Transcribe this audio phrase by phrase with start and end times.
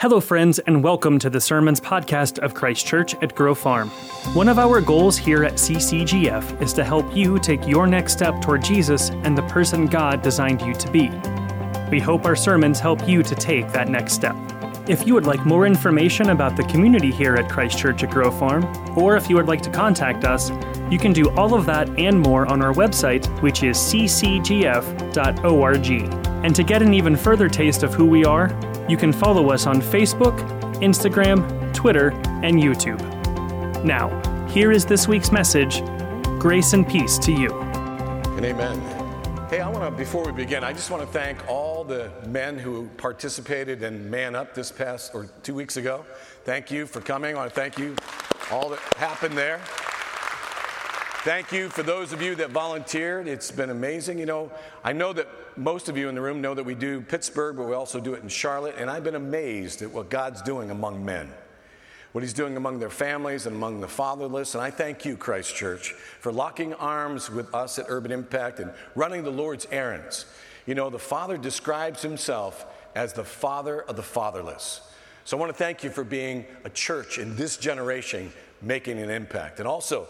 [0.00, 3.90] Hello, friends, and welcome to the Sermons podcast of Christ Church at Grove Farm.
[4.32, 8.40] One of our goals here at CCGF is to help you take your next step
[8.40, 11.10] toward Jesus and the person God designed you to be.
[11.90, 14.34] We hope our sermons help you to take that next step.
[14.88, 18.38] If you would like more information about the community here at Christ Church at Grove
[18.38, 18.64] Farm,
[18.96, 20.50] or if you would like to contact us,
[20.90, 25.90] you can do all of that and more on our website, which is ccgf.org.
[26.42, 28.48] And to get an even further taste of who we are,
[28.90, 30.36] you can follow us on Facebook,
[30.80, 32.10] Instagram, Twitter,
[32.42, 33.00] and YouTube.
[33.84, 34.08] Now,
[34.48, 35.80] here is this week's message
[36.40, 37.52] Grace and peace to you.
[37.60, 38.80] And amen.
[39.48, 42.58] Hey, I want to, before we begin, I just want to thank all the men
[42.58, 46.04] who participated in Man Up this past, or two weeks ago.
[46.44, 47.36] Thank you for coming.
[47.36, 47.94] I want to thank you
[48.50, 49.60] all that happened there.
[51.22, 53.28] Thank you for those of you that volunteered.
[53.28, 54.18] It's been amazing.
[54.18, 54.50] You know,
[54.82, 57.66] I know that most of you in the room know that we do Pittsburgh, but
[57.66, 61.04] we also do it in Charlotte, and I've been amazed at what God's doing among
[61.04, 61.32] men,
[62.12, 64.54] what He's doing among their families and among the fatherless.
[64.54, 68.72] And I thank you, Christ Church, for locking arms with us at Urban Impact and
[68.94, 70.26] running the Lord's errands.
[70.66, 74.80] You know, the Father describes Himself as the Father of the fatherless.
[75.24, 79.10] So I want to thank you for being a church in this generation making an
[79.10, 79.58] impact.
[79.58, 80.08] And also,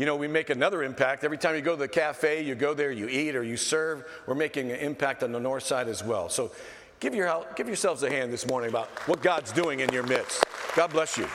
[0.00, 1.24] you know, we make another impact.
[1.24, 4.06] Every time you go to the cafe, you go there, you eat, or you serve,
[4.26, 6.30] we're making an impact on the north side as well.
[6.30, 6.52] So
[7.00, 10.42] give, your, give yourselves a hand this morning about what God's doing in your midst.
[10.74, 11.28] God bless you.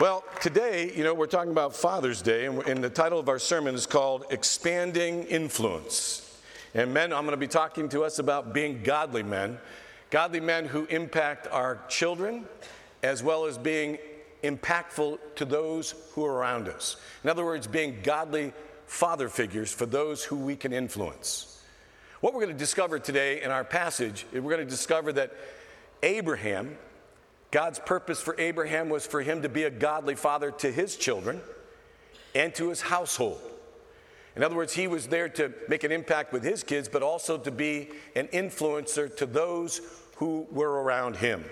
[0.00, 3.38] Well, today, you know, we're talking about Father's Day, and, and the title of our
[3.38, 6.42] sermon is called Expanding Influence.
[6.74, 9.58] And men, I'm going to be talking to us about being godly men,
[10.10, 12.44] godly men who impact our children,
[13.04, 13.98] as well as being
[14.42, 16.96] impactful to those who are around us.
[17.24, 18.52] In other words, being godly
[18.86, 21.62] father figures for those who we can influence.
[22.20, 25.32] What we're going to discover today in our passage, we're going to discover that
[26.02, 26.76] Abraham,
[27.50, 31.40] God's purpose for Abraham was for him to be a godly father to his children
[32.34, 33.40] and to his household.
[34.36, 37.38] In other words, he was there to make an impact with his kids, but also
[37.38, 39.80] to be an influencer to those
[40.16, 41.44] who were around him.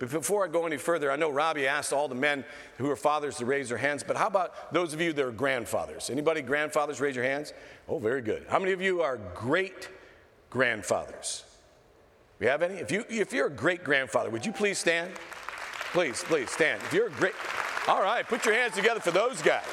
[0.00, 2.42] But before I go any further, I know Robbie asked all the men
[2.78, 5.30] who are fathers to raise their hands, but how about those of you that are
[5.30, 6.08] grandfathers?
[6.08, 7.52] Anybody grandfathers, raise your hands?
[7.86, 8.46] Oh, very good.
[8.48, 9.90] How many of you are great
[10.48, 11.44] grandfathers?
[12.38, 12.76] We have any?
[12.76, 15.12] If, you, if you're a great grandfather, would you please stand?
[15.92, 16.80] Please, please stand.
[16.84, 17.34] If you're a great,
[17.86, 19.64] all right, put your hands together for those guys.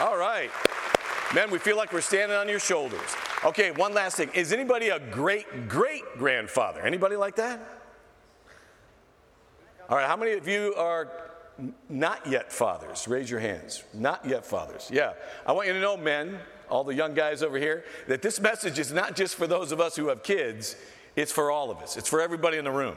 [0.00, 0.50] All right.
[1.32, 3.14] Men, we feel like we're standing on your shoulders.
[3.44, 4.30] Okay, one last thing.
[4.34, 6.80] Is anybody a great great grandfather?
[6.80, 7.79] Anybody like that?
[9.90, 11.08] All right, how many of you are
[11.88, 13.08] not yet fathers?
[13.08, 13.82] Raise your hands.
[13.92, 14.88] Not yet fathers.
[14.92, 15.14] Yeah.
[15.44, 18.78] I want you to know, men, all the young guys over here, that this message
[18.78, 20.76] is not just for those of us who have kids,
[21.16, 21.96] it's for all of us.
[21.96, 22.94] It's for everybody in the room.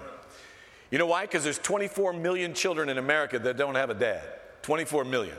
[0.92, 1.24] You know why?
[1.24, 4.22] Because there's 24 million children in America that don't have a dad.
[4.62, 5.38] 24 million.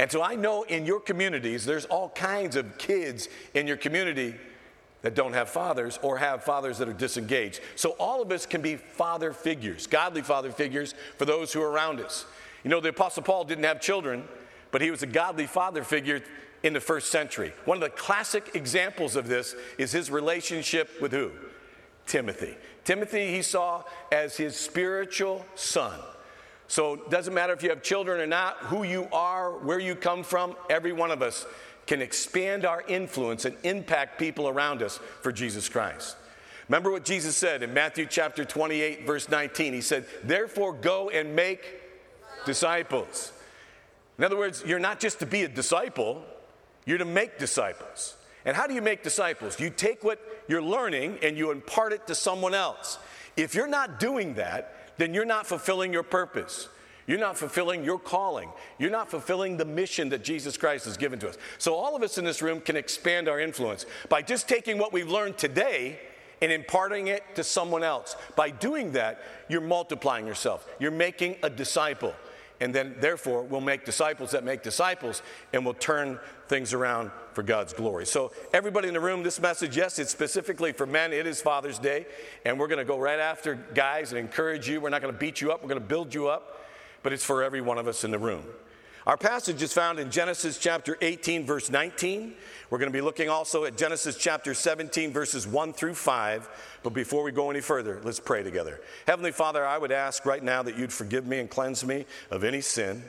[0.00, 4.34] And so I know in your communities, there's all kinds of kids in your community
[5.02, 7.60] that don't have fathers or have fathers that are disengaged.
[7.76, 11.70] So all of us can be father figures, godly father figures for those who are
[11.70, 12.24] around us.
[12.64, 14.24] You know, the Apostle Paul didn't have children,
[14.70, 16.22] but he was a godly father figure
[16.62, 17.52] in the first century.
[17.64, 21.32] One of the classic examples of this is his relationship with who?
[22.06, 22.56] Timothy.
[22.84, 25.98] Timothy he saw as his spiritual son.
[26.68, 29.94] So it doesn't matter if you have children or not, who you are, where you
[29.94, 31.44] come from, every one of us
[31.86, 36.16] can expand our influence and impact people around us for Jesus Christ.
[36.68, 39.74] Remember what Jesus said in Matthew chapter 28, verse 19.
[39.74, 41.60] He said, Therefore, go and make
[42.46, 43.32] disciples.
[44.18, 46.22] In other words, you're not just to be a disciple,
[46.86, 48.16] you're to make disciples.
[48.44, 49.58] And how do you make disciples?
[49.60, 52.98] You take what you're learning and you impart it to someone else.
[53.36, 56.68] If you're not doing that, then you're not fulfilling your purpose.
[57.06, 58.50] You're not fulfilling your calling.
[58.78, 61.38] You're not fulfilling the mission that Jesus Christ has given to us.
[61.58, 64.92] So, all of us in this room can expand our influence by just taking what
[64.92, 65.98] we've learned today
[66.40, 68.16] and imparting it to someone else.
[68.36, 72.14] By doing that, you're multiplying yourself, you're making a disciple.
[72.60, 75.22] And then, therefore, we'll make disciples that make disciples
[75.52, 78.06] and we'll turn things around for God's glory.
[78.06, 81.12] So, everybody in the room, this message, yes, it's specifically for men.
[81.12, 82.06] It is Father's Day.
[82.44, 84.80] And we're going to go right after guys and encourage you.
[84.80, 86.60] We're not going to beat you up, we're going to build you up
[87.02, 88.44] but it's for every one of us in the room.
[89.04, 92.34] Our passage is found in Genesis chapter 18, verse 19.
[92.70, 96.78] We're going to be looking also at Genesis chapter 17, verses 1 through 5.
[96.84, 98.80] But before we go any further, let's pray together.
[99.08, 102.44] Heavenly Father, I would ask right now that you'd forgive me and cleanse me of
[102.44, 103.02] any sin,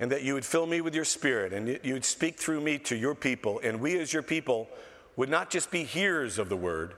[0.00, 2.96] and that you would fill me with your spirit, and you'd speak through me to
[2.96, 3.60] your people.
[3.62, 4.68] And we, as your people,
[5.16, 6.94] would not just be hearers of the word,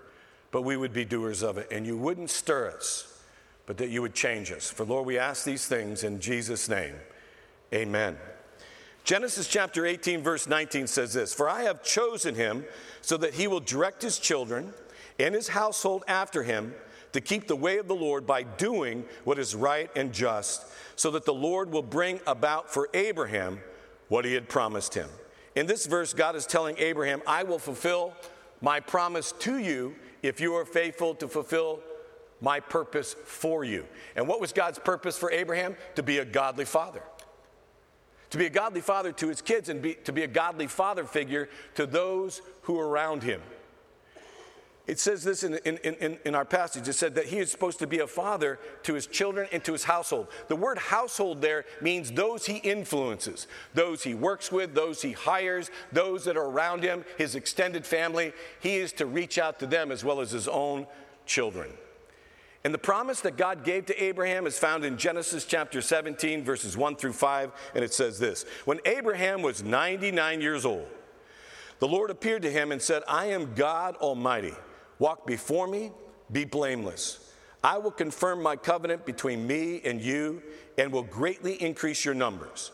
[0.53, 1.67] but we would be doers of it.
[1.73, 3.18] And you wouldn't stir us,
[3.69, 4.71] but that you would change us.
[4.71, 6.95] For Lord, we ask these things in Jesus' name.
[7.73, 8.17] Amen.
[9.05, 12.65] Genesis chapter 18, verse 19 says this For I have chosen him
[13.03, 14.73] so that he will direct his children
[15.19, 16.75] and his household after him
[17.13, 20.65] to keep the way of the Lord by doing what is right and just,
[20.97, 23.61] so that the Lord will bring about for Abraham
[24.09, 25.11] what he had promised him.
[25.55, 28.15] In this verse, God is telling Abraham, I will fulfill
[28.63, 31.81] my promise to you if you are faithful to fulfill
[32.41, 33.85] my purpose for you.
[34.17, 35.77] And what was God's purpose for Abraham?
[35.97, 37.03] To be a godly father.
[38.31, 41.05] To be a godly father to his kids and be, to be a godly father
[41.05, 43.41] figure to those who are around him.
[44.89, 46.89] It says this in, in, in, in, our passage.
[46.89, 49.73] It said that he is supposed to be a father to his children and to
[49.73, 50.29] his household.
[50.49, 55.71] The word household there means those he influences, those he works with, those he hires,
[55.93, 58.33] those that are around him, his extended family.
[58.61, 60.87] He is to reach out to them as well as his own
[61.27, 61.71] children.
[62.69, 66.77] And the promise that God gave to Abraham is found in Genesis chapter 17, verses
[66.77, 70.87] 1 through 5, and it says this When Abraham was 99 years old,
[71.79, 74.53] the Lord appeared to him and said, I am God Almighty.
[74.99, 75.93] Walk before me,
[76.31, 77.33] be blameless.
[77.65, 80.43] I will confirm my covenant between me and you
[80.77, 82.71] and will greatly increase your numbers.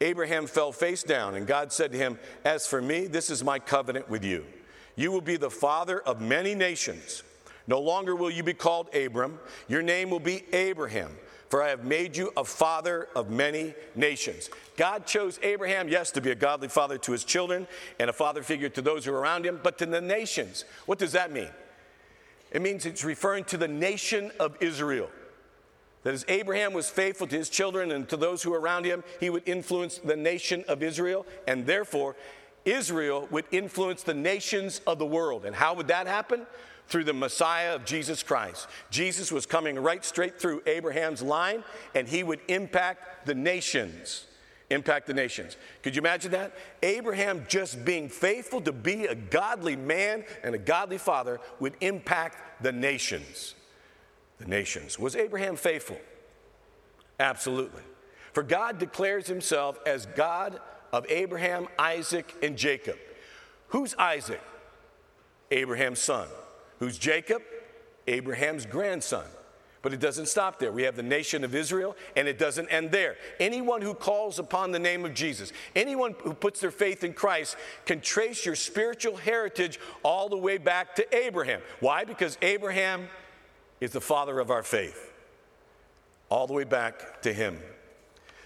[0.00, 3.58] Abraham fell face down, and God said to him, As for me, this is my
[3.58, 4.46] covenant with you.
[4.94, 7.24] You will be the father of many nations.
[7.66, 9.38] No longer will you be called Abram,
[9.68, 11.16] your name will be Abraham,
[11.48, 14.50] for I have made you a father of many nations.
[14.76, 17.66] God chose Abraham, yes, to be a godly father to his children
[18.00, 20.64] and a father figure to those who are around him, but to the nations.
[20.86, 21.50] What does that mean?
[22.50, 25.08] It means it's referring to the nation of Israel.
[26.02, 29.04] That as Abraham was faithful to his children and to those who were around him,
[29.20, 32.16] he would influence the nation of Israel, and therefore,
[32.64, 35.44] Israel would influence the nations of the world.
[35.44, 36.46] And how would that happen?
[36.92, 38.68] Through the Messiah of Jesus Christ.
[38.90, 44.26] Jesus was coming right straight through Abraham's line, and he would impact the nations
[44.68, 45.56] impact the nations.
[45.82, 46.54] Could you imagine that?
[46.82, 52.62] Abraham just being faithful to be a godly man and a godly father would impact
[52.62, 53.54] the nations.
[54.38, 54.98] The nations.
[54.98, 55.98] Was Abraham faithful?
[57.20, 57.82] Absolutely.
[58.32, 60.58] For God declares himself as God
[60.90, 62.96] of Abraham, Isaac, and Jacob.
[63.68, 64.42] Who's Isaac?
[65.50, 66.28] Abraham's son.
[66.82, 67.42] Who's Jacob?
[68.08, 69.24] Abraham's grandson.
[69.82, 70.72] But it doesn't stop there.
[70.72, 73.14] We have the nation of Israel, and it doesn't end there.
[73.38, 77.54] Anyone who calls upon the name of Jesus, anyone who puts their faith in Christ,
[77.86, 81.60] can trace your spiritual heritage all the way back to Abraham.
[81.78, 82.04] Why?
[82.04, 83.08] Because Abraham
[83.80, 85.12] is the father of our faith,
[86.30, 87.60] all the way back to him.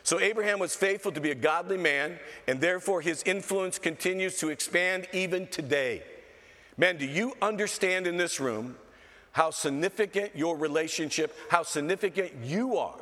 [0.03, 4.51] So Abraham was faithful to be a godly man, and therefore his influence continues to
[4.51, 6.03] expand even today.
[6.77, 8.77] Men, do you understand in this room
[9.33, 12.99] how significant your relationship, how significant you are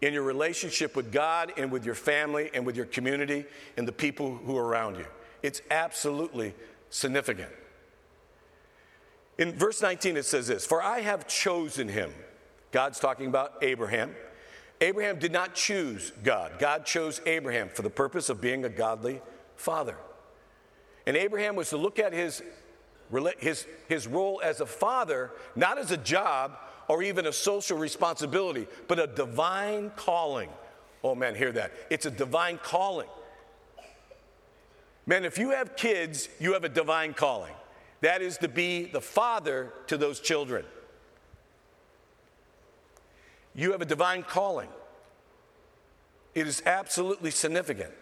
[0.00, 3.44] in your relationship with God and with your family and with your community
[3.76, 5.06] and the people who are around you.
[5.42, 6.54] It's absolutely
[6.90, 7.50] significant.
[9.38, 12.12] In verse 19, it says this For I have chosen him.
[12.72, 14.14] God's talking about Abraham.
[14.82, 19.20] Abraham did not choose God, God chose Abraham for the purpose of being a godly
[19.56, 19.96] father.
[21.06, 22.42] And Abraham was to look at his
[23.40, 26.56] his, his role as a father, not as a job
[26.88, 30.48] or even a social responsibility, but a divine calling.
[31.02, 31.72] Oh man, hear that.
[31.90, 33.08] It's a divine calling.
[35.06, 37.54] Man, if you have kids, you have a divine calling.
[38.00, 40.64] That is to be the father to those children.
[43.54, 44.68] You have a divine calling.
[46.34, 47.92] It is absolutely significant.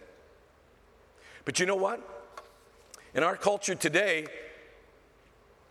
[1.45, 2.18] But you know what?
[3.19, 4.27] In our culture today,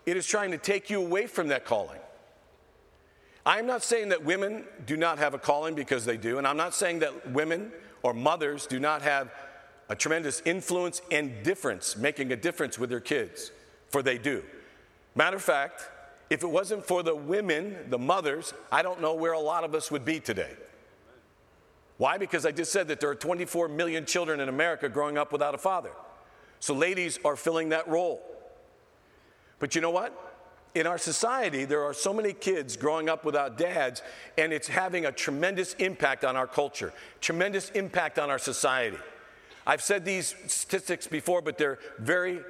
[0.06, 2.02] it is trying to take you away from that calling.
[3.46, 6.58] I'm not saying that women do not have a calling because they do, and I'm
[6.58, 7.72] not saying that women
[8.04, 9.34] or mothers do not have
[9.88, 13.54] a tremendous influence and difference, making a difference with their kids,
[13.92, 14.44] for they do.
[15.16, 15.90] Matter of fact,
[16.30, 19.74] if it wasn't for the women, the mothers, I don't know where a lot of
[19.74, 20.52] us would be today.
[21.96, 22.18] Why?
[22.18, 25.56] Because I just said that there are 24 million children in America growing up without
[25.56, 25.92] a father.
[26.60, 28.22] So ladies are filling that role.
[29.60, 30.24] But you know what?
[30.76, 34.04] In our society, there are so many kids growing up without dads,
[34.38, 38.98] and it's having a tremendous impact on our culture, tremendous impact on our society.
[39.66, 42.42] I've said these statistics before, but they're very,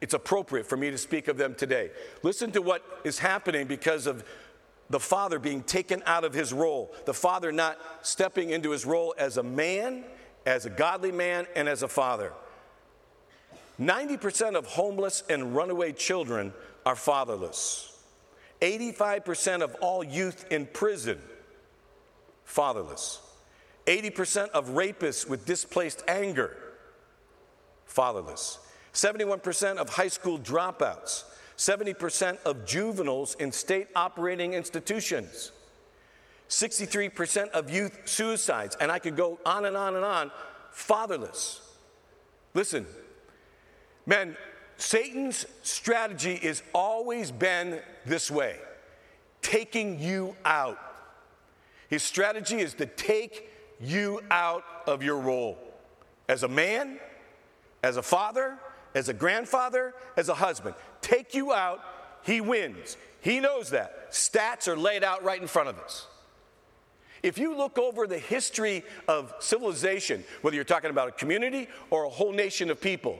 [0.00, 1.90] it's appropriate for me to speak of them today.
[2.22, 4.24] Listen to what is happening because of
[4.90, 9.14] the father being taken out of his role, the father not stepping into his role
[9.16, 10.04] as a man,
[10.44, 12.32] as a godly man, and as a father.
[13.80, 16.52] 90% of homeless and runaway children
[16.84, 17.98] are fatherless.
[18.60, 21.18] 85% of all youth in prison,
[22.44, 23.20] fatherless.
[23.86, 26.56] 80% of rapists with displaced anger,
[27.86, 28.58] fatherless.
[28.92, 31.24] 71% of high school dropouts.
[31.56, 35.52] 70% of juveniles in state operating institutions.
[36.48, 40.30] 63% of youth suicides, and I could go on and on and on,
[40.70, 41.60] fatherless.
[42.54, 42.86] Listen,
[44.06, 44.36] man,
[44.76, 48.56] Satan's strategy has always been this way
[49.42, 50.78] taking you out.
[51.88, 55.58] His strategy is to take you out of your role
[56.28, 56.98] as a man,
[57.82, 58.58] as a father,
[58.94, 60.74] as a grandfather, as a husband.
[61.00, 61.80] Take you out,
[62.22, 62.96] he wins.
[63.20, 64.12] He knows that.
[64.12, 66.06] Stats are laid out right in front of us.
[67.22, 72.04] If you look over the history of civilization, whether you're talking about a community or
[72.04, 73.18] a whole nation of people,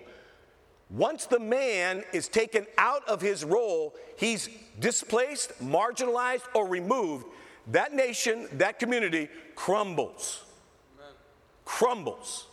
[0.90, 7.26] once the man is taken out of his role, he's displaced, marginalized, or removed,
[7.68, 10.42] that nation, that community crumbles.
[10.98, 11.14] Amen.
[11.64, 12.46] Crumbles.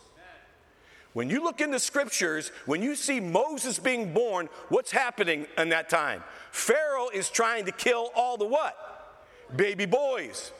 [1.14, 5.70] When you look in the scriptures, when you see Moses being born, what's happening in
[5.70, 6.22] that time?
[6.52, 8.76] Pharaoh is trying to kill all the what?
[9.56, 10.52] Baby boys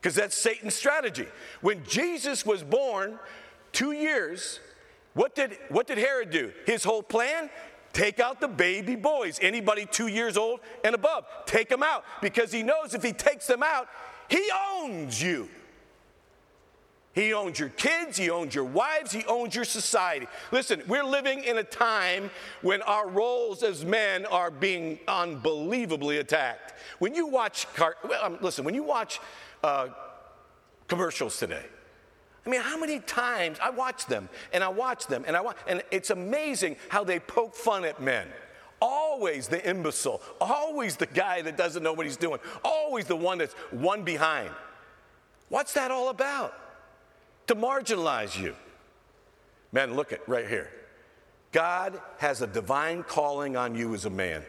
[0.00, 1.26] because that's Satan's strategy.
[1.60, 3.18] When Jesus was born,
[3.72, 4.60] two years,
[5.14, 6.52] what did, what did Herod do?
[6.66, 7.50] His whole plan?
[7.92, 11.24] Take out the baby boys, anybody two years old and above.
[11.46, 13.88] Take them out because he knows if he takes them out,
[14.28, 14.48] he
[14.78, 15.48] owns you.
[17.12, 20.28] He owns your kids, he owns your wives, he owns your society.
[20.52, 22.30] Listen, we're living in a time
[22.62, 26.74] when our roles as men are being unbelievably attacked.
[27.00, 29.20] When you watch, car- well, um, listen, when you watch
[29.64, 29.88] uh,
[30.86, 31.64] commercials today.
[32.46, 35.56] I mean, how many times I watch them and I watch them and I watch,
[35.66, 38.28] and it's amazing how they poke fun at men.
[38.80, 43.38] Always the imbecile, always the guy that doesn't know what he's doing, always the one
[43.38, 44.50] that's one behind.
[45.50, 46.54] What's that all about?
[47.48, 48.54] To marginalize you.
[49.72, 50.70] Men, look at right here.
[51.52, 54.42] God has a divine calling on you as a man.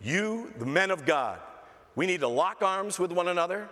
[0.00, 1.40] You, the men of God,
[1.96, 3.68] we need to lock arms with one another.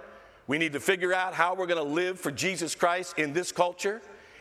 [0.46, 3.50] We need to figure out how we're going to live for Jesus Christ in this
[3.50, 4.00] culture,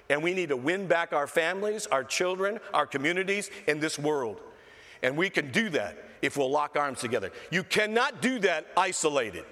[0.09, 4.39] and we need to win back our families, our children, our communities in this world.
[5.01, 7.31] And we can do that if we'll lock arms together.
[7.51, 9.45] You cannot do that isolated.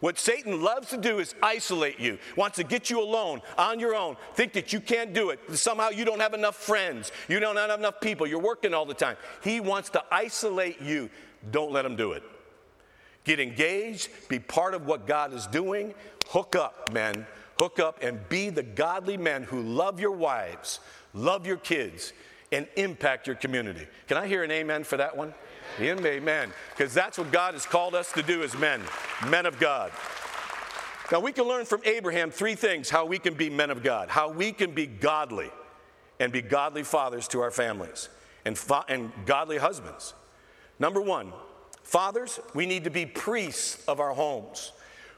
[0.00, 3.94] What Satan loves to do is isolate you, wants to get you alone, on your
[3.94, 5.38] own, think that you can't do it.
[5.54, 8.94] Somehow you don't have enough friends, you don't have enough people, you're working all the
[8.94, 9.16] time.
[9.42, 11.10] He wants to isolate you.
[11.50, 12.22] Don't let him do it.
[13.24, 15.94] Get engaged, be part of what God is doing.
[16.28, 17.26] Hook up, men.
[17.58, 20.80] Hook up and be the godly men who love your wives,
[21.12, 22.12] love your kids,
[22.52, 23.86] and impact your community.
[24.08, 25.34] Can I hear an amen for that one?
[25.78, 26.52] Amen.
[26.70, 28.80] Because that's what God has called us to do as men,
[29.28, 29.92] men of God.
[31.12, 34.08] Now, we can learn from Abraham three things how we can be men of God,
[34.08, 35.50] how we can be godly
[36.20, 38.08] and be godly fathers to our families
[38.44, 40.14] and, fa- and godly husbands.
[40.78, 41.32] Number one,
[41.90, 44.70] Fathers, we need to be priests of our homes.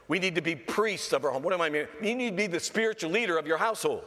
[0.07, 1.43] We need to be priests of our home.
[1.43, 1.85] What am I mean?
[2.01, 4.01] You need to be the spiritual leader of your household.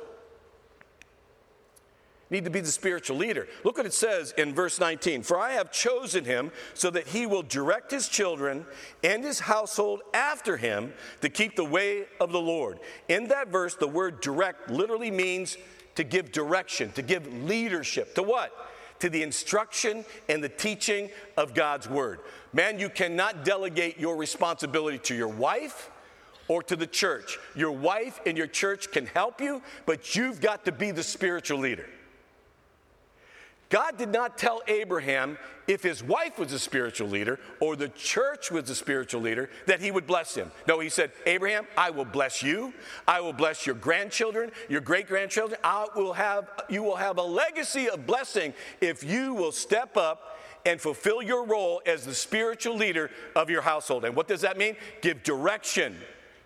[2.28, 3.46] You need to be the spiritual leader.
[3.62, 7.25] Look what it says in verse 19 For I have chosen him so that he
[7.25, 8.66] will direct his children
[9.04, 12.80] and his household after him to keep the way of the Lord.
[13.06, 15.56] In that verse, the word direct literally means
[15.94, 18.16] to give direction, to give leadership.
[18.16, 18.52] To what?
[19.00, 22.21] To the instruction and the teaching of God's word.
[22.53, 25.91] Man, you cannot delegate your responsibility to your wife
[26.49, 27.38] or to the church.
[27.55, 31.59] Your wife and your church can help you, but you've got to be the spiritual
[31.59, 31.88] leader.
[33.68, 38.50] God did not tell Abraham if his wife was a spiritual leader or the church
[38.52, 40.52] was a spiritual leader that he would bless him.
[40.68, 42.73] No, he said, Abraham, I will bless you.
[43.08, 45.58] I will bless your grandchildren, your great grandchildren.
[45.64, 50.38] I will have, you will have a legacy of blessing if you will step up
[50.64, 54.04] and fulfill your role as the spiritual leader of your household.
[54.04, 54.76] And what does that mean?
[55.00, 55.96] Give direction,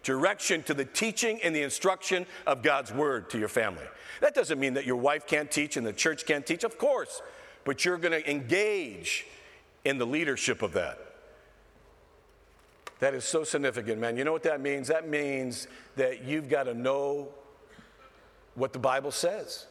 [0.03, 3.85] direction to the teaching and the instruction of God's word to your family.
[4.21, 7.23] That doesn't mean that your wife can't teach and the church can't teach, of course,
[7.65, 9.27] but you're going to engage
[9.85, 10.99] in the leadership of that.
[13.01, 14.17] That is so significant, man.
[14.17, 14.89] You know what that means?
[14.89, 17.29] That means that you've got to know
[18.55, 19.67] what the Bible says.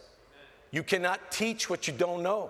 [0.72, 2.50] You cannot teach what you don't know.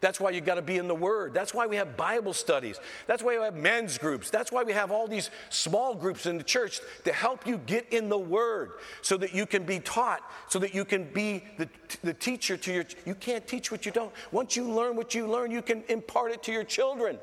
[0.00, 1.34] That's why you've got to be in the Word.
[1.34, 2.80] That's why we have Bible studies.
[3.06, 4.30] That's why we have men's groups.
[4.30, 7.92] That's why we have all these small groups in the church to help you get
[7.92, 11.68] in the Word so that you can be taught, so that you can be the,
[12.02, 12.84] the teacher to your.
[13.04, 14.12] You can't teach what you don't.
[14.32, 17.18] Once you learn what you learn, you can impart it to your children.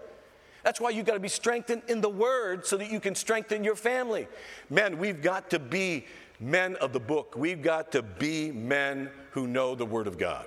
[0.63, 3.63] That's why you've got to be strengthened in the Word so that you can strengthen
[3.63, 4.27] your family.
[4.69, 6.05] Men, we've got to be
[6.39, 7.36] men of the book.
[7.36, 10.46] We've got to be men who know the Word of God.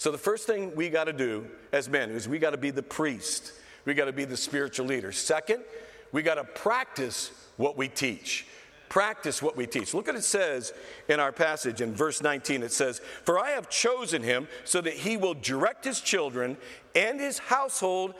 [0.00, 2.70] So the first thing we got to do as men is we got to be
[2.70, 3.52] the priest.
[3.84, 5.12] We got to be the spiritual leader.
[5.12, 5.62] Second,
[6.10, 8.46] we got to practice what we teach.
[8.88, 9.92] Practice what we teach.
[9.92, 10.72] Look at it says
[11.08, 12.62] in our passage in verse 19.
[12.62, 16.56] It says, For I have chosen him so that he will direct his children
[16.94, 18.14] and his household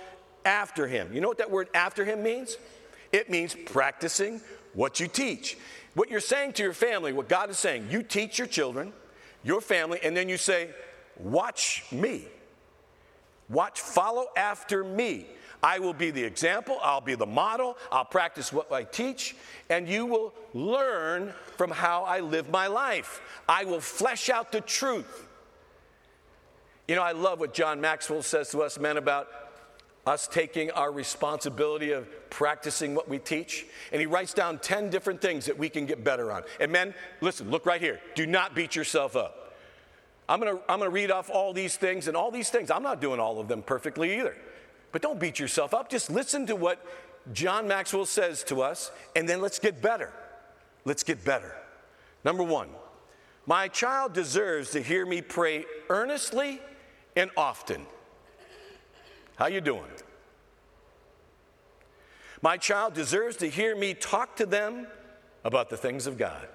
[0.44, 1.08] after him.
[1.14, 2.58] You know what that word after him means?
[3.10, 4.42] It means practicing
[4.74, 5.56] what you teach.
[5.94, 8.92] What you're saying to your family, what God is saying, you teach your children,
[9.42, 10.68] your family, and then you say,
[11.22, 12.26] Watch me.
[13.48, 15.26] Watch, follow after me.
[15.62, 19.36] I will be the example, I'll be the model, I'll practice what I teach,
[19.68, 23.20] and you will learn from how I live my life.
[23.46, 25.28] I will flesh out the truth.
[26.88, 29.28] You know, I love what John Maxwell says to us men about
[30.06, 33.66] us taking our responsibility of practicing what we teach.
[33.92, 36.42] And he writes down 10 different things that we can get better on.
[36.58, 38.00] And men, listen, look right here.
[38.14, 39.39] Do not beat yourself up.
[40.30, 42.70] I'm going to I'm going to read off all these things and all these things.
[42.70, 44.36] I'm not doing all of them perfectly either.
[44.92, 45.90] But don't beat yourself up.
[45.90, 46.86] Just listen to what
[47.32, 50.12] John Maxwell says to us, and then let's get better.
[50.84, 51.52] Let's get better.
[52.24, 52.68] Number one,
[53.44, 56.60] my child deserves to hear me pray earnestly
[57.16, 57.84] and often.
[59.34, 59.82] How you doing?
[62.40, 64.86] My child deserves to hear me talk to them
[65.42, 66.46] about the things of God.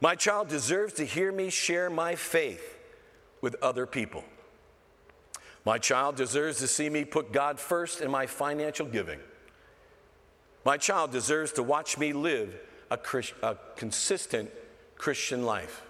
[0.00, 2.78] My child deserves to hear me share my faith
[3.40, 4.24] with other people.
[5.64, 9.18] My child deserves to see me put God first in my financial giving.
[10.64, 12.58] My child deserves to watch me live
[12.90, 14.50] a, Christ, a consistent
[14.96, 15.82] Christian life.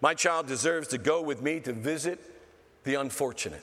[0.00, 2.20] My child deserves to go with me to visit
[2.84, 3.62] the unfortunate.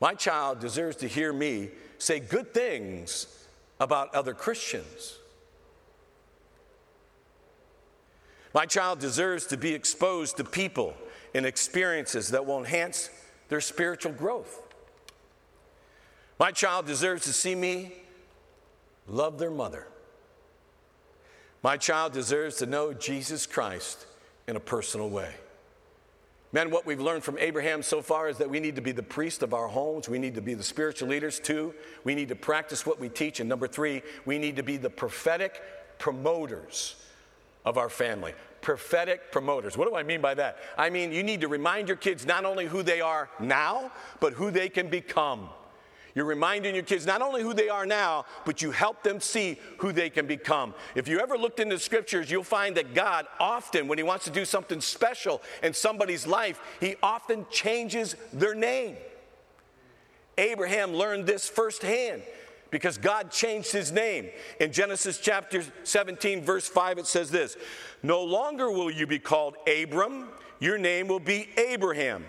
[0.00, 3.46] My child deserves to hear me say good things
[3.78, 5.18] about other Christians.
[8.54, 10.94] My child deserves to be exposed to people
[11.34, 13.10] and experiences that will enhance
[13.48, 14.62] their spiritual growth.
[16.38, 17.92] My child deserves to see me
[19.08, 19.88] love their mother.
[21.62, 24.06] My child deserves to know Jesus Christ
[24.46, 25.34] in a personal way.
[26.52, 29.02] Man, what we've learned from Abraham so far is that we need to be the
[29.02, 30.08] priest of our homes.
[30.08, 31.40] We need to be the spiritual leaders.
[31.40, 31.74] too.
[32.04, 33.40] we need to practice what we teach.
[33.40, 35.60] And number three, we need to be the prophetic
[35.98, 36.94] promoters
[37.64, 38.34] of our family.
[38.60, 39.76] Prophetic promoters.
[39.76, 40.58] What do I mean by that?
[40.76, 44.32] I mean, you need to remind your kids not only who they are now, but
[44.34, 45.48] who they can become.
[46.14, 49.58] You're reminding your kids not only who they are now, but you help them see
[49.78, 50.72] who they can become.
[50.94, 54.24] If you ever looked into the scriptures, you'll find that God often, when He wants
[54.26, 58.96] to do something special in somebody's life, He often changes their name.
[60.38, 62.22] Abraham learned this firsthand
[62.74, 64.30] because God changed his name.
[64.58, 67.56] In Genesis chapter 17, verse 5, it says this
[68.02, 70.26] No longer will you be called Abram,
[70.58, 72.24] your name will be Abraham.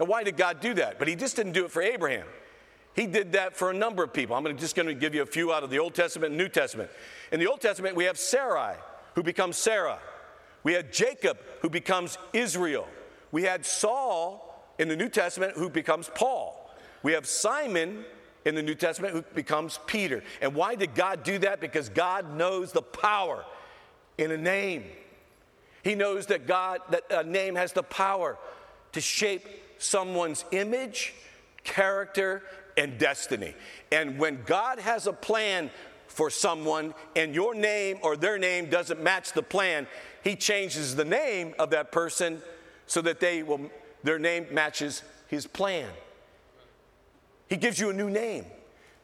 [0.00, 0.98] Now, why did God do that?
[0.98, 2.26] But he just didn't do it for Abraham.
[2.94, 4.34] He did that for a number of people.
[4.34, 6.48] I'm just going to give you a few out of the Old Testament and New
[6.48, 6.88] Testament.
[7.30, 8.76] In the Old Testament, we have Sarai,
[9.16, 9.98] who becomes Sarah.
[10.62, 12.88] We had Jacob, who becomes Israel.
[13.32, 16.70] We had Saul in the New Testament, who becomes Paul.
[17.02, 18.06] We have Simon,
[18.46, 20.22] in the New Testament who becomes Peter.
[20.40, 21.60] And why did God do that?
[21.60, 23.44] Because God knows the power
[24.16, 24.84] in a name.
[25.82, 28.38] He knows that God that a name has the power
[28.92, 29.46] to shape
[29.78, 31.12] someone's image,
[31.64, 32.44] character,
[32.76, 33.54] and destiny.
[33.90, 35.70] And when God has a plan
[36.06, 39.88] for someone and your name or their name doesn't match the plan,
[40.22, 42.40] he changes the name of that person
[42.86, 43.70] so that they will
[44.04, 45.88] their name matches his plan.
[47.48, 48.44] He gives you a new name.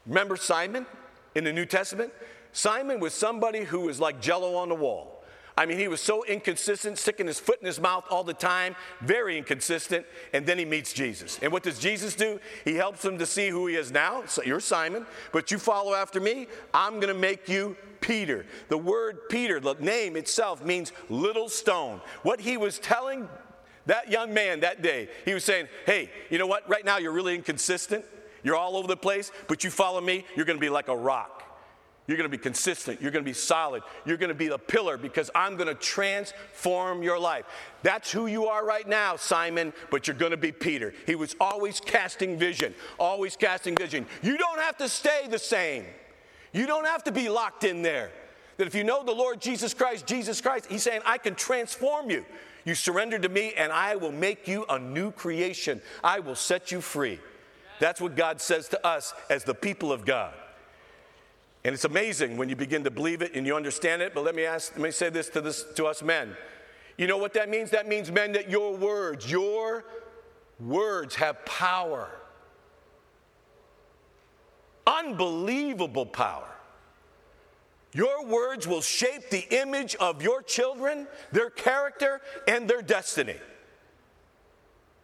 [0.06, 0.86] Remember Simon
[1.34, 2.12] in the New Testament?
[2.52, 5.22] Simon was somebody who was like jello on the wall.
[5.56, 8.74] I mean, he was so inconsistent, sticking his foot in his mouth all the time,
[9.02, 11.38] very inconsistent, and then he meets Jesus.
[11.42, 12.40] And what does Jesus do?
[12.64, 14.24] He helps him to see who he is now.
[14.26, 16.46] So you're Simon, but you follow after me.
[16.72, 18.46] I'm going to make you Peter.
[18.68, 22.00] The word Peter, the name itself, means little stone.
[22.22, 23.28] What he was telling
[23.86, 26.68] that young man that day, he was saying, Hey, you know what?
[26.68, 28.04] Right now you're really inconsistent.
[28.42, 30.96] You're all over the place, but you follow me, you're going to be like a
[30.96, 31.42] rock.
[32.06, 33.00] You're going to be consistent.
[33.00, 33.84] You're going to be solid.
[34.04, 37.44] You're going to be the pillar because I'm going to transform your life.
[37.84, 40.92] That's who you are right now, Simon, but you're going to be Peter.
[41.06, 44.06] He was always casting vision, always casting vision.
[44.20, 45.84] You don't have to stay the same,
[46.52, 48.10] you don't have to be locked in there.
[48.58, 52.10] That if you know the Lord Jesus Christ, Jesus Christ, He's saying, I can transform
[52.10, 52.26] you.
[52.64, 55.80] You surrender to me, and I will make you a new creation.
[56.04, 57.18] I will set you free.
[57.80, 60.34] That's what God says to us as the people of God.
[61.64, 64.14] And it's amazing when you begin to believe it and you understand it.
[64.14, 66.36] But let me ask, let me say this to, this to us men.
[66.98, 67.70] You know what that means?
[67.70, 69.84] That means, men, that your words, your
[70.60, 72.10] words have power.
[74.86, 76.48] Unbelievable power.
[77.94, 83.36] Your words will shape the image of your children, their character, and their destiny.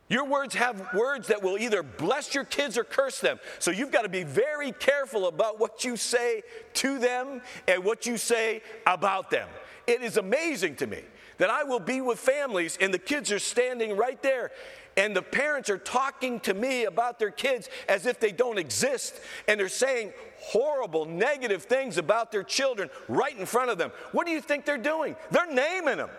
[0.08, 3.38] Your words have words that will either bless your kids or curse them.
[3.58, 6.42] So you've got to be very careful about what you say
[6.74, 9.48] to them and what you say about them.
[9.86, 11.02] It is amazing to me
[11.36, 14.50] that I will be with families and the kids are standing right there
[14.96, 19.14] and the parents are talking to me about their kids as if they don't exist
[19.46, 23.92] and they're saying horrible negative things about their children right in front of them.
[24.12, 25.16] What do you think they're doing?
[25.30, 26.10] They're naming them.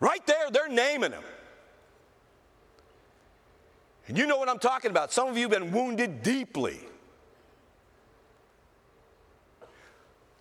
[0.00, 1.22] Right there, they're naming them.
[4.08, 5.12] And you know what I'm talking about.
[5.12, 6.78] Some of you have been wounded deeply.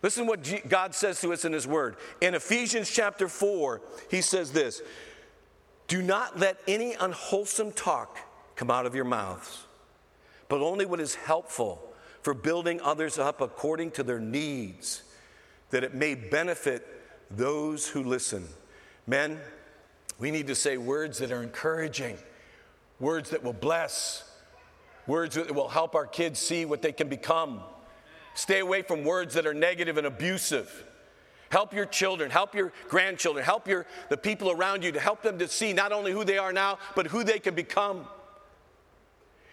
[0.01, 1.95] Listen what God says to us in His Word.
[2.21, 4.81] In Ephesians chapter 4, He says this
[5.87, 8.19] Do not let any unwholesome talk
[8.55, 9.63] come out of your mouths,
[10.47, 11.81] but only what is helpful
[12.21, 15.01] for building others up according to their needs,
[15.71, 16.87] that it may benefit
[17.31, 18.47] those who listen.
[19.07, 19.39] Men,
[20.19, 22.17] we need to say words that are encouraging,
[22.99, 24.23] words that will bless,
[25.07, 27.61] words that will help our kids see what they can become.
[28.33, 30.85] Stay away from words that are negative and abusive.
[31.49, 35.37] Help your children, help your grandchildren, help your, the people around you to help them
[35.39, 38.05] to see not only who they are now, but who they can become.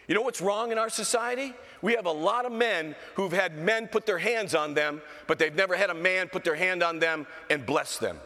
[0.09, 1.55] You know what's wrong in our society?
[1.81, 5.39] We have a lot of men who've had men put their hands on them, but
[5.39, 8.19] they've never had a man put their hand on them and bless them.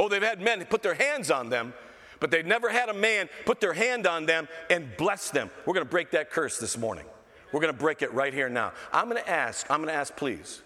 [0.00, 1.74] Oh, they've had men put their hands on them,
[2.20, 5.50] but they've never had a man put their hand on them and bless them.
[5.66, 7.04] We're going to break that curse this morning.
[7.52, 8.72] We're going to break it right here now.
[8.94, 10.62] I'm going to ask, I'm going to ask, please.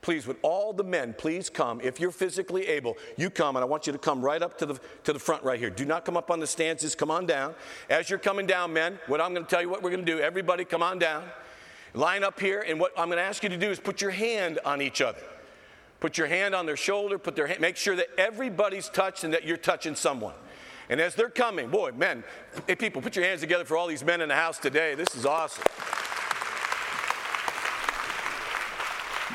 [0.00, 1.82] Please, would all the men please come?
[1.82, 4.64] If you're physically able, you come, and I want you to come right up to
[4.64, 5.68] the, to the front right here.
[5.68, 7.54] Do not come up on the stands, just come on down.
[7.90, 10.10] As you're coming down, men, what I'm going to tell you what we're going to
[10.10, 11.24] do, everybody come on down.
[11.92, 14.12] Line up here, and what I'm going to ask you to do is put your
[14.12, 15.20] hand on each other.
[16.00, 19.32] Put your hand on their shoulder, put their hand, make sure that everybody's touched and
[19.34, 20.34] that you're touching someone.
[20.88, 22.24] And as they're coming, boy, men,
[22.66, 24.94] hey, people, put your hands together for all these men in the house today.
[24.94, 25.62] This is awesome.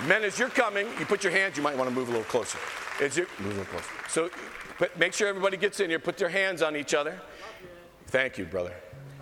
[0.07, 2.25] Men, as you're coming, you put your hands, you might want to move a little
[2.25, 2.59] closer.
[3.01, 3.91] As you move a little closer.
[4.09, 4.29] So
[4.77, 7.19] but make sure everybody gets in here, put their hands on each other.
[8.07, 8.73] Thank you, brother.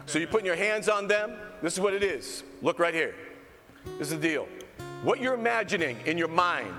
[0.06, 1.34] So you're putting your hands on them.
[1.62, 2.44] This is what it is.
[2.62, 3.16] Look right here.
[4.00, 4.48] This is the deal.
[5.04, 6.74] What you're imagining in your mind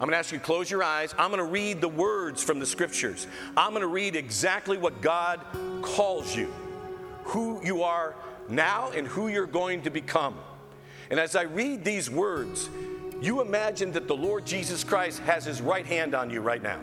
[0.00, 1.14] I'm going to ask you to close your eyes.
[1.16, 3.26] I'm going to read the words from the scriptures.
[3.56, 5.40] I'm going to read exactly what God
[5.82, 6.52] calls you,
[7.24, 8.16] who you are
[8.48, 10.36] now, and who you're going to become.
[11.10, 12.68] And as I read these words,
[13.20, 16.80] you imagine that the Lord Jesus Christ has his right hand on you right now.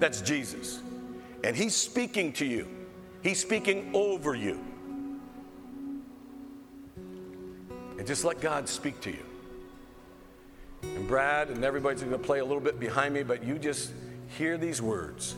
[0.00, 0.80] That's Jesus.
[1.44, 2.66] And he's speaking to you,
[3.22, 4.60] he's speaking over you.
[7.96, 9.24] And just let God speak to you
[10.96, 13.92] and Brad and everybody's going to play a little bit behind me, but you just
[14.36, 15.34] hear these words.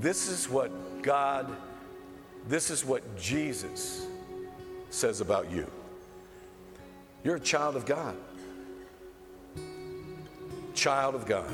[0.00, 0.70] This is what
[1.02, 1.54] God,
[2.48, 4.06] this is what Jesus
[4.90, 5.66] says about you.
[7.22, 8.16] You're a child of God.
[10.74, 11.50] Child of God.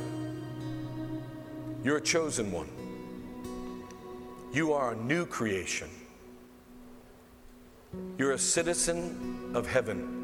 [1.84, 2.68] You're a chosen one.
[4.52, 5.88] You are a new creation.
[8.18, 10.19] You're a citizen of heaven.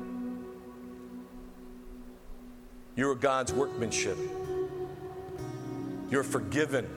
[2.96, 4.16] You are God's workmanship.
[6.10, 6.88] You're forgiven.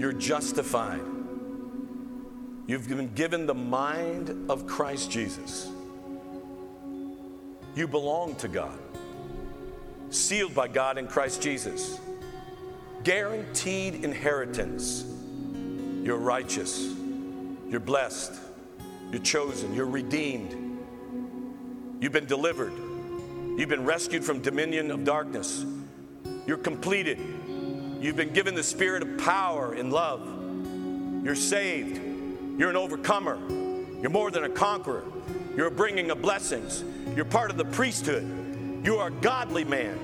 [0.00, 1.00] You're justified.
[2.66, 5.70] You've been given the mind of Christ Jesus.
[7.76, 8.76] You belong to God,
[10.10, 12.00] sealed by God in Christ Jesus.
[13.04, 15.04] Guaranteed inheritance.
[16.02, 16.92] You're righteous.
[17.68, 18.32] You're blessed.
[19.12, 19.72] You're chosen.
[19.74, 20.80] You're redeemed.
[22.00, 22.87] You've been delivered.
[23.58, 25.66] You've been rescued from dominion of darkness.
[26.46, 27.18] You're completed.
[28.00, 30.20] You've been given the spirit of power and love.
[31.24, 32.00] You're saved.
[32.56, 33.36] You're an overcomer.
[34.00, 35.02] You're more than a conqueror.
[35.56, 36.84] You're bringing of blessings.
[37.16, 38.84] You're part of the priesthood.
[38.84, 39.98] You are a godly man,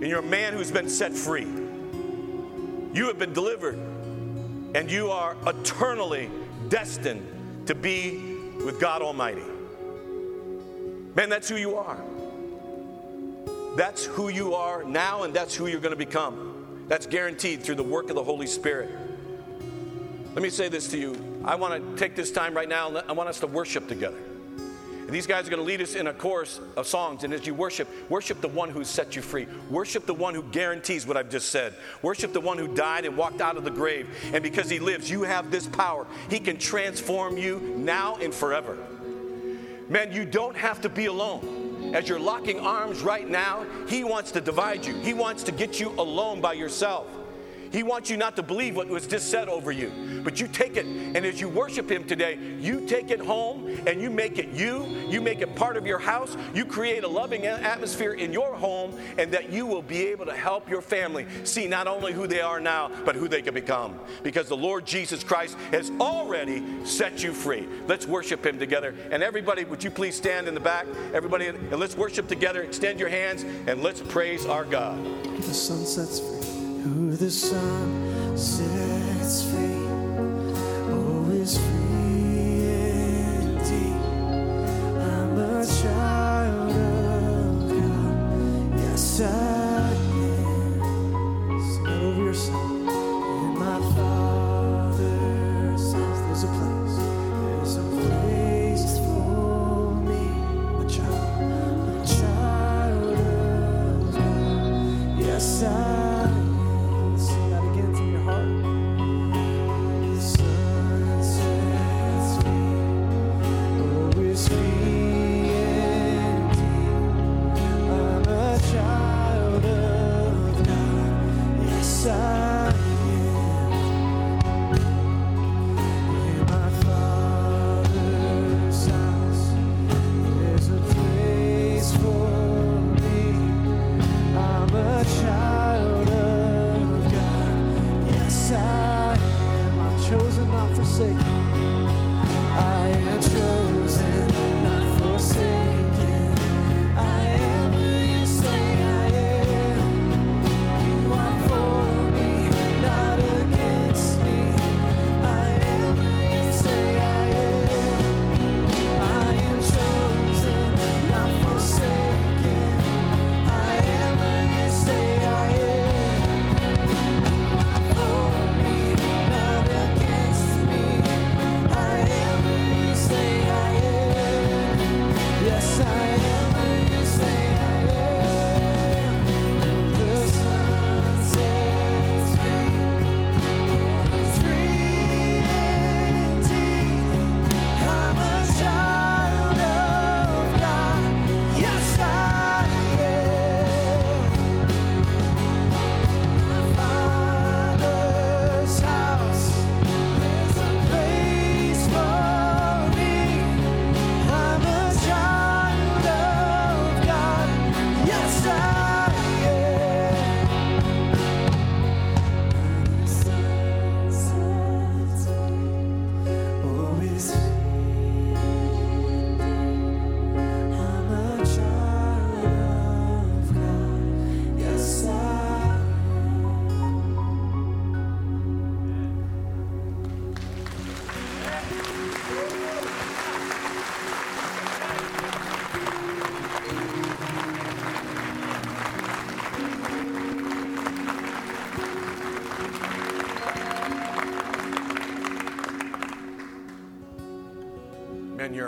[0.00, 1.48] and you're a man who's been set free.
[2.94, 3.74] You have been delivered,
[4.76, 6.30] and you are eternally
[6.68, 9.42] destined to be with God Almighty.
[11.16, 11.98] Man, that's who you are.
[13.76, 16.84] That's who you are now, and that's who you're going to become.
[16.88, 18.90] That's guaranteed through the work of the Holy Spirit.
[20.34, 21.42] Let me say this to you.
[21.44, 24.18] I want to take this time right now, and I want us to worship together.
[25.10, 27.24] And these guys are going to lead us in a chorus of songs.
[27.24, 29.48] And as you worship, worship the one who set you free.
[29.68, 31.74] Worship the one who guarantees what I've just said.
[32.00, 34.08] Worship the one who died and walked out of the grave.
[34.32, 36.06] And because he lives, you have this power.
[36.28, 38.78] He can transform you now and forever.
[39.88, 41.59] Man, you don't have to be alone.
[41.92, 45.80] As you're locking arms right now, he wants to divide you, he wants to get
[45.80, 47.06] you alone by yourself.
[47.70, 50.76] He wants you not to believe what was just said over you, but you take
[50.76, 54.48] it, and as you worship Him today, you take it home and you make it
[54.48, 54.84] you.
[55.08, 56.36] You make it part of your house.
[56.54, 60.34] You create a loving atmosphere in your home, and that you will be able to
[60.34, 63.98] help your family see not only who they are now, but who they can become.
[64.22, 67.68] Because the Lord Jesus Christ has already set you free.
[67.86, 68.94] Let's worship Him together.
[69.10, 70.86] And everybody, would you please stand in the back?
[71.14, 72.62] Everybody, and let's worship together.
[72.62, 75.02] Extend your hands and let's praise our God.
[75.36, 76.49] The Son sets free.
[76.82, 79.86] Who the Son sets free,
[80.90, 81.99] always free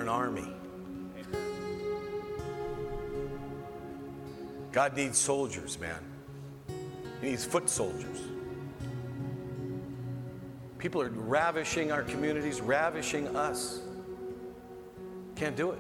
[0.03, 0.49] an army.
[4.73, 6.01] God needs soldiers, man.
[7.21, 8.21] He needs foot soldiers.
[10.79, 13.81] People are ravishing our communities, ravishing us.
[15.37, 15.79] Can't do it.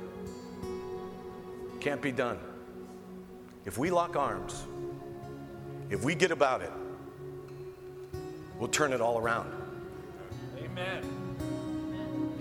[1.80, 2.38] Can't be done.
[3.64, 4.62] If we lock arms,
[5.90, 6.72] if we get about it,
[8.58, 9.52] we'll turn it all around.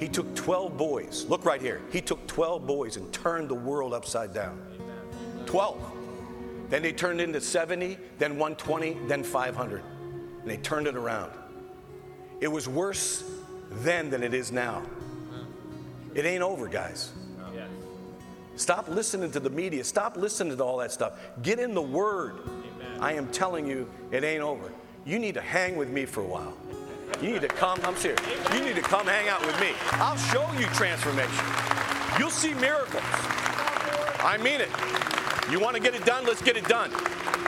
[0.02, 1.28] He took 12 boys.
[1.30, 1.80] Look right here.
[1.92, 4.60] He took 12 boys and turned the world upside down.
[5.46, 5.80] 12.
[6.70, 9.84] Then they turned into 70, then 120, then 500.
[10.42, 11.32] And they turned it around.
[12.40, 13.24] It was worse
[13.70, 14.82] then than it is now.
[16.16, 17.12] It ain't over, guys.
[18.56, 19.84] Stop listening to the media.
[19.84, 21.14] Stop listening to all that stuff.
[21.44, 22.40] Get in the Word.
[23.00, 24.72] I am telling you, it ain't over.
[25.06, 26.58] You need to hang with me for a while.
[27.22, 28.20] You need to come, I'm serious.
[28.54, 29.74] You need to come hang out with me.
[29.92, 31.46] I'll show you transformation.
[32.18, 33.04] You'll see miracles.
[34.24, 34.70] I mean it.
[35.52, 36.26] You want to get it done?
[36.26, 36.92] Let's get it done.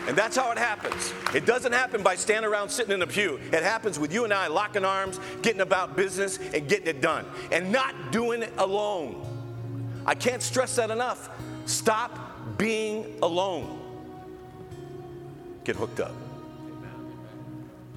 [0.08, 1.14] And that's how it happens.
[1.34, 3.40] It doesn't happen by standing around sitting in a pew.
[3.52, 7.26] It happens with you and I locking arms, getting about business, and getting it done.
[7.52, 9.26] And not doing it alone.
[10.06, 11.30] I can't stress that enough.
[11.66, 13.80] Stop being alone.
[15.64, 16.14] Get hooked up.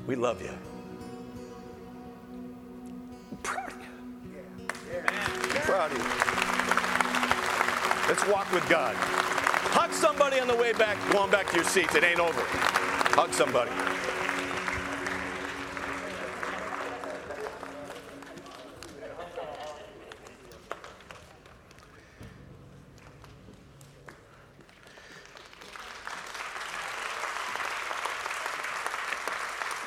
[0.07, 0.51] We love you.
[3.37, 3.89] I'm proud of you.
[5.55, 6.05] I'm proud of you.
[8.09, 8.95] Let's walk with God.
[8.97, 11.95] Hug somebody on the way back, going back to your seats.
[11.95, 12.41] It ain't over.
[13.15, 13.71] Hug somebody.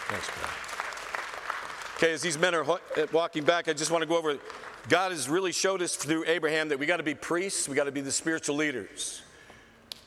[0.08, 0.50] Thanks, Brad.
[2.00, 2.78] Okay, as these men are uh,
[3.12, 4.38] walking back, I just want to go over.
[4.88, 7.84] God has really showed us through Abraham that we got to be priests, we got
[7.84, 9.22] to be the spiritual leaders.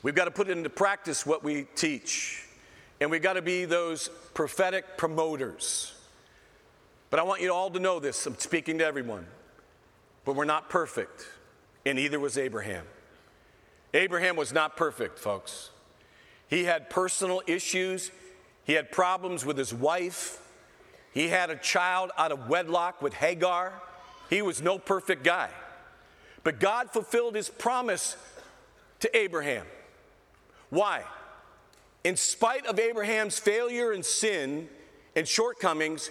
[0.01, 2.47] We've got to put into practice what we teach,
[2.99, 5.93] and we've got to be those prophetic promoters.
[7.11, 9.27] But I want you all to know this I'm speaking to everyone.
[10.25, 11.27] But we're not perfect,
[11.85, 12.87] and neither was Abraham.
[13.93, 15.69] Abraham was not perfect, folks.
[16.47, 18.09] He had personal issues,
[18.63, 20.39] he had problems with his wife,
[21.13, 23.73] he had a child out of wedlock with Hagar.
[24.29, 25.49] He was no perfect guy.
[26.43, 28.17] But God fulfilled his promise
[28.99, 29.65] to Abraham.
[30.69, 31.03] Why?
[32.03, 34.67] In spite of Abraham's failure and sin
[35.15, 36.09] and shortcomings,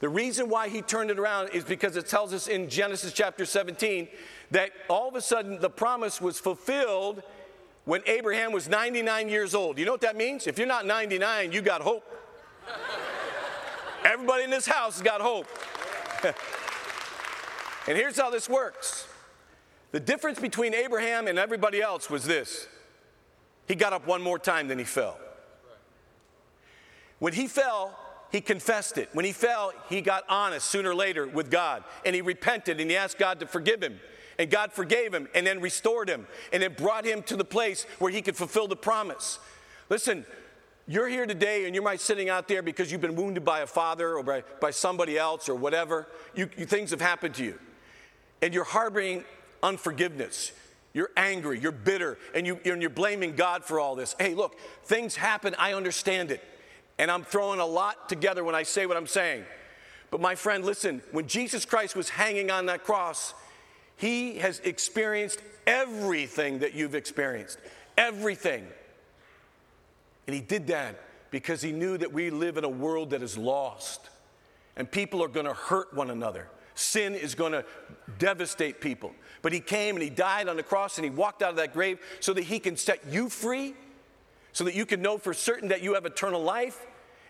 [0.00, 3.46] the reason why he turned it around is because it tells us in Genesis chapter
[3.46, 4.08] 17
[4.50, 7.22] that all of a sudden the promise was fulfilled
[7.86, 9.78] when Abraham was 99 years old.
[9.78, 10.46] You know what that means?
[10.46, 12.04] If you're not 99, you got hope.
[14.04, 15.46] Everybody in this house has got hope.
[17.88, 19.08] and here's how this works
[19.92, 22.66] the difference between Abraham and everybody else was this
[23.66, 25.18] he got up one more time than he fell.
[27.18, 27.98] When he fell,
[28.30, 29.08] he confessed it.
[29.12, 32.90] When he fell, he got honest sooner or later with God and he repented and
[32.90, 34.00] he asked God to forgive him.
[34.38, 37.86] And God forgave him and then restored him and it brought him to the place
[38.00, 39.38] where he could fulfill the promise.
[39.88, 40.26] Listen,
[40.86, 43.66] you're here today and you might sitting out there because you've been wounded by a
[43.66, 46.08] father or by, by somebody else or whatever.
[46.34, 47.58] You, you, things have happened to you.
[48.42, 49.24] And you're harboring
[49.62, 50.52] unforgiveness.
[50.92, 54.14] You're angry, you're bitter, and, you, and you're blaming God for all this.
[54.18, 56.42] Hey, look, things happen, I understand it.
[56.98, 59.44] And I'm throwing a lot together when I say what I'm saying.
[60.12, 63.34] But my friend, listen, when Jesus Christ was hanging on that cross,
[63.96, 67.58] he has experienced everything that you've experienced.
[67.98, 68.64] Everything.
[70.26, 73.36] And he did that because he knew that we live in a world that is
[73.36, 74.08] lost.
[74.76, 76.48] And people are going to hurt one another.
[76.74, 77.64] Sin is going to
[78.18, 79.12] devastate people.
[79.42, 81.72] But he came and he died on the cross and he walked out of that
[81.72, 83.74] grave so that he can set you free,
[84.52, 86.86] so that you can know for certain that you have eternal life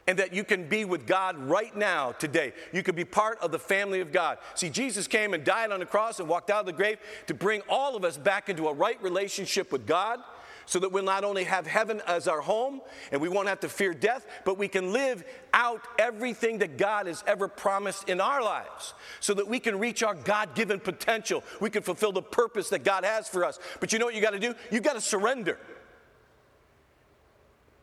[0.07, 2.53] and that you can be with God right now, today.
[2.73, 4.39] You can be part of the family of God.
[4.55, 7.35] See, Jesus came and died on the cross and walked out of the grave to
[7.35, 10.21] bring all of us back into a right relationship with God
[10.67, 12.81] so that we'll not only have heaven as our home
[13.13, 17.07] and we won't have to fear death, but we can live out everything that God
[17.07, 21.45] has ever promised in our lives so that we can reach our God given potential.
[21.61, 23.59] We can fulfill the purpose that God has for us.
[23.81, 24.55] But you know what you got to do?
[24.71, 25.59] You got to surrender.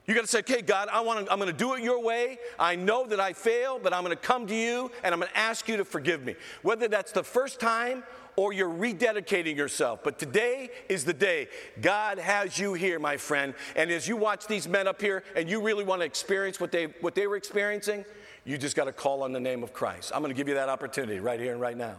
[0.08, 2.02] You got to say, okay, God, I want to, I'm going to do it your
[2.02, 2.40] way.
[2.60, 5.32] I know that I fail, but I'm going to come to you and I'm going
[5.32, 6.36] to ask you to forgive me.
[6.64, 8.04] Whether that's the first time
[8.42, 10.00] or you're rededicating yourself.
[10.04, 11.48] But today is the day.
[11.80, 13.54] God has you here, my friend.
[13.76, 16.72] And as you watch these men up here and you really want to experience what
[16.72, 18.04] they, what they were experiencing,
[18.44, 20.12] you just got to call on the name of Christ.
[20.12, 21.98] I'm going to give you that opportunity right here and right now.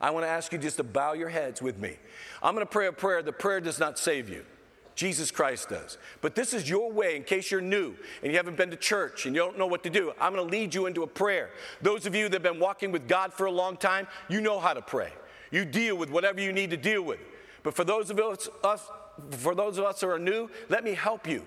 [0.00, 1.96] I want to ask you just to bow your heads with me.
[2.42, 3.20] I'm going to pray a prayer.
[3.22, 4.46] The prayer does not save you.
[4.94, 5.98] Jesus Christ does.
[6.22, 9.26] But this is your way in case you're new and you haven't been to church
[9.26, 10.14] and you don't know what to do.
[10.18, 11.50] I'm going to lead you into a prayer.
[11.82, 14.58] Those of you that have been walking with God for a long time, you know
[14.58, 15.12] how to pray.
[15.50, 17.20] You deal with whatever you need to deal with.
[17.62, 18.88] But for those of us, us
[19.30, 21.46] for those of us who are new, let me help you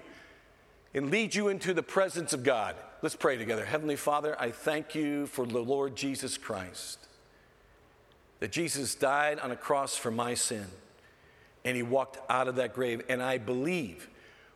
[0.94, 2.76] and lead you into the presence of God.
[3.02, 3.64] Let's pray together.
[3.64, 7.00] Heavenly Father, I thank you for the Lord Jesus Christ.
[8.40, 10.66] That Jesus died on a cross for my sin
[11.66, 13.04] and he walked out of that grave.
[13.10, 14.10] And I believe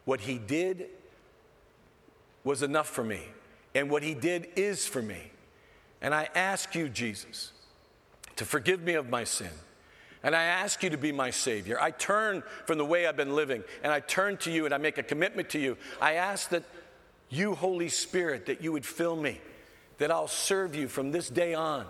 [0.05, 0.87] what he did
[2.43, 3.21] was enough for me,
[3.73, 5.31] and what he did is for me.
[6.01, 7.52] And I ask you, Jesus,
[8.35, 9.51] to forgive me of my sin.
[10.23, 11.77] And I ask you to be my Savior.
[11.81, 14.77] I turn from the way I've been living and I turn to you and I
[14.77, 15.77] make a commitment to you.
[16.01, 16.63] I ask that
[17.29, 19.41] you, Holy Spirit, that you would fill me,
[19.97, 21.85] that I'll serve you from this day on,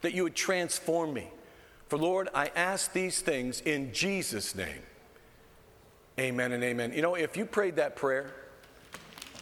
[0.00, 1.28] that you would transform me.
[1.88, 4.82] For Lord, I ask these things in Jesus' name.
[6.18, 6.92] Amen and amen.
[6.92, 8.32] You know, if you prayed that prayer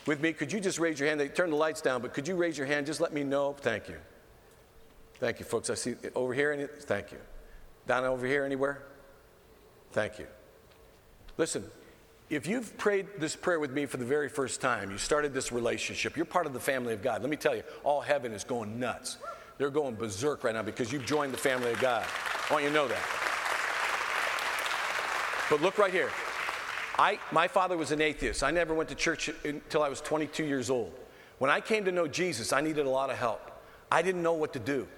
[0.07, 1.19] with me, could you just raise your hand?
[1.19, 2.85] They turn the lights down, but could you raise your hand?
[2.85, 3.55] Just let me know.
[3.61, 3.97] Thank you.
[5.21, 5.71] Thank you, folks.
[5.71, 6.53] I see over here.
[6.53, 7.19] Any, thank you.
[7.87, 8.83] Down over here anywhere?
[9.93, 10.27] Thank you.
[11.37, 11.65] Listen,
[12.31, 15.53] if you've prayed this prayer with me for the very first time, you started this
[15.53, 17.21] relationship, you're part of the family of God.
[17.21, 19.19] Let me tell you, all heaven is going nuts.
[19.59, 22.05] They're going berserk right now because you've joined the family of God.
[22.49, 23.25] I want you to know that.
[25.51, 26.11] But look right here.
[26.99, 28.43] I, my father was an atheist.
[28.43, 30.93] I never went to church until I was 22 years old.
[31.39, 33.51] When I came to know Jesus, I needed a lot of help.
[33.91, 34.89] I didn't know what to do.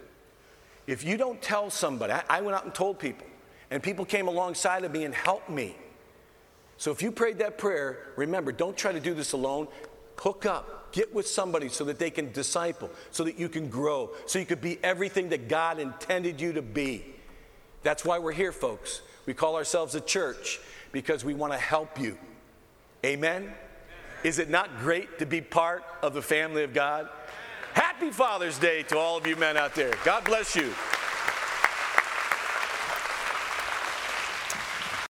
[0.86, 3.26] If you don't tell somebody, I, I went out and told people,
[3.70, 5.76] and people came alongside of me and helped me.
[6.78, 9.68] So if you prayed that prayer, remember, don't try to do this alone.
[10.18, 14.10] Hook up, get with somebody so that they can disciple, so that you can grow,
[14.26, 17.04] so you could be everything that God intended you to be.
[17.82, 19.02] That's why we're here, folks.
[19.26, 20.60] We call ourselves a church
[20.92, 22.18] because we want to help you.
[23.04, 23.52] Amen?
[24.24, 27.08] Is it not great to be part of the family of God?
[27.76, 29.92] Happy Father's Day to all of you men out there.
[30.02, 30.72] God bless you.